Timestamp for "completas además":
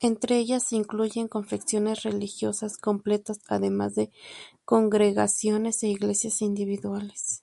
2.76-3.94